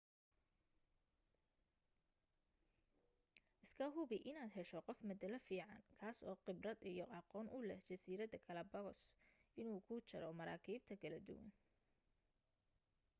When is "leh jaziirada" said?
7.69-8.37